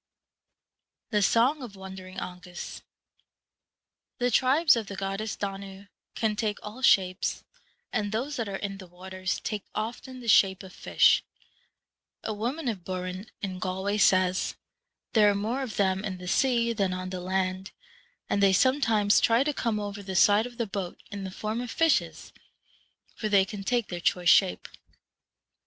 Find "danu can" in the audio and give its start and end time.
5.35-6.35